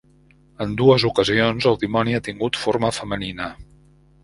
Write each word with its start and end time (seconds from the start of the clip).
En 0.63 0.71
dues 0.79 1.05
ocasions 1.09 1.67
el 1.73 1.77
dimoni 1.85 2.17
ha 2.19 2.23
tingut 2.31 2.59
forma 2.65 2.93
femenina. 3.03 3.53